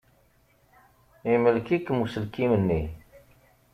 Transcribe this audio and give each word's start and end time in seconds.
Imlek-ikem 1.33 1.99
uselkim-nni. 2.03 2.81